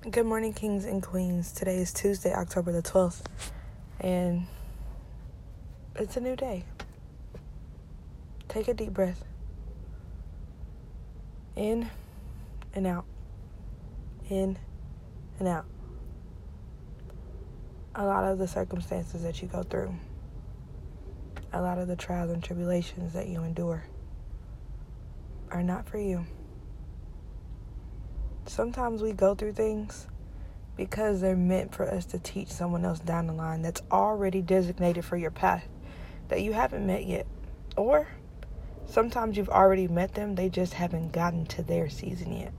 [0.00, 1.50] Good morning, kings and queens.
[1.50, 3.22] Today is Tuesday, October the 12th,
[3.98, 4.46] and
[5.96, 6.62] it's a new day.
[8.46, 9.24] Take a deep breath
[11.56, 11.90] in
[12.74, 13.06] and out,
[14.30, 14.56] in
[15.40, 15.66] and out.
[17.96, 19.92] A lot of the circumstances that you go through,
[21.52, 23.82] a lot of the trials and tribulations that you endure
[25.50, 26.24] are not for you
[28.50, 30.06] sometimes we go through things
[30.76, 35.04] because they're meant for us to teach someone else down the line that's already designated
[35.04, 35.66] for your path
[36.28, 37.26] that you haven't met yet.
[37.76, 38.06] Or
[38.86, 42.52] sometimes you've already met them, they just haven't gotten to their season yet.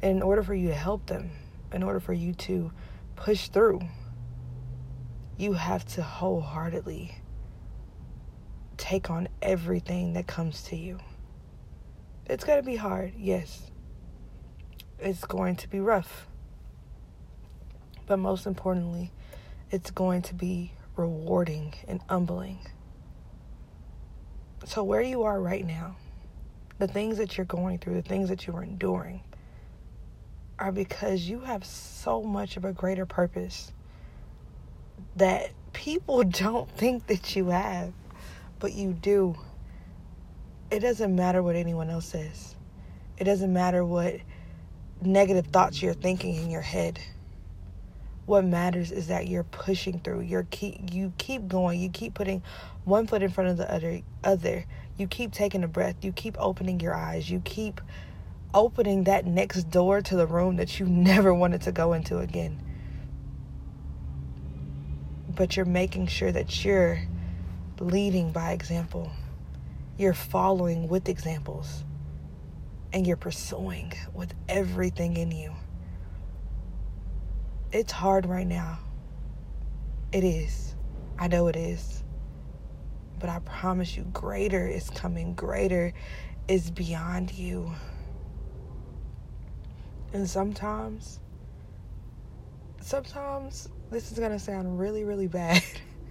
[0.00, 1.30] In order for you to help them,
[1.72, 2.72] in order for you to
[3.14, 3.80] push through,
[5.36, 7.14] you have to wholeheartedly
[8.76, 10.98] take on everything that comes to you.
[12.26, 13.71] It's going to be hard, yes
[15.02, 16.26] it's going to be rough.
[18.06, 19.12] But most importantly,
[19.70, 22.58] it's going to be rewarding and humbling.
[24.64, 25.96] So, where you are right now,
[26.78, 29.22] the things that you're going through, the things that you're enduring,
[30.58, 33.72] are because you have so much of a greater purpose
[35.16, 37.92] that people don't think that you have,
[38.58, 39.36] but you do.
[40.70, 42.54] It doesn't matter what anyone else says,
[43.18, 44.16] it doesn't matter what
[45.06, 46.98] negative thoughts you're thinking in your head.
[48.26, 50.20] What matters is that you're pushing through.
[50.20, 51.80] You're keep you keep going.
[51.80, 52.42] You keep putting
[52.84, 54.64] one foot in front of the other other.
[54.96, 55.96] You keep taking a breath.
[56.02, 57.30] You keep opening your eyes.
[57.30, 57.80] You keep
[58.54, 62.60] opening that next door to the room that you never wanted to go into again.
[65.28, 67.02] But you're making sure that you're
[67.80, 69.10] leading by example.
[69.96, 71.84] You're following with examples
[72.92, 75.52] and you're pursuing with everything in you.
[77.72, 78.78] It's hard right now.
[80.12, 80.74] It is.
[81.18, 82.04] I know it is.
[83.18, 85.34] But I promise you, greater is coming.
[85.34, 85.94] Greater
[86.48, 87.72] is beyond you.
[90.12, 91.20] And sometimes,
[92.80, 95.62] sometimes this is going to sound really, really bad.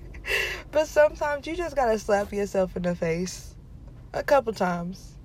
[0.72, 3.56] but sometimes you just got to slap yourself in the face
[4.14, 5.20] a couple times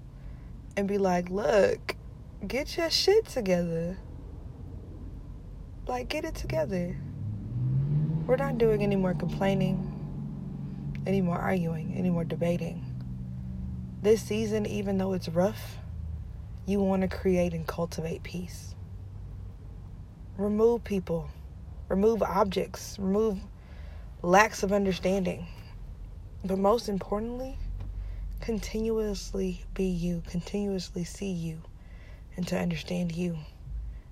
[0.76, 1.96] and be like, look,
[2.46, 3.96] get your shit together.
[5.86, 6.96] Like, get it together.
[8.26, 9.92] We're not doing any more complaining,
[11.06, 12.84] any more arguing, any more debating.
[14.02, 15.78] This season, even though it's rough,
[16.66, 18.74] you want to create and cultivate peace.
[20.36, 21.30] Remove people,
[21.88, 23.38] remove objects, remove
[24.22, 25.46] lacks of understanding.
[26.44, 27.56] But most importantly,
[28.40, 31.62] continuously be you, continuously see you,
[32.36, 33.36] and to understand you,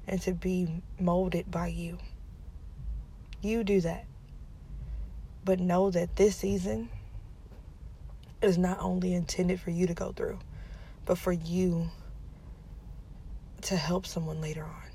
[0.07, 1.99] and to be molded by you.
[3.41, 4.07] You do that.
[5.45, 6.89] But know that this season
[8.41, 10.39] is not only intended for you to go through,
[11.05, 11.91] but for you
[13.63, 14.91] to help someone later on.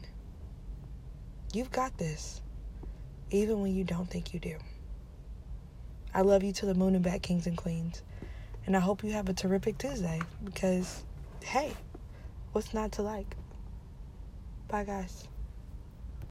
[1.53, 2.41] You've got this,
[3.31, 4.57] even when you don't think you do.
[6.13, 8.01] I love you to the moon and back, kings and queens.
[8.69, 11.03] And I hope you have a terrific Tuesday because,
[11.43, 11.73] hey,
[12.51, 13.35] what's not to like?
[14.67, 15.27] Bye, guys.